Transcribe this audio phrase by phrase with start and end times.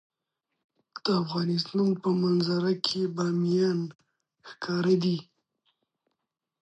[1.03, 3.79] د افغانستان په منظره کې بامیان
[4.49, 5.17] ښکاره ده.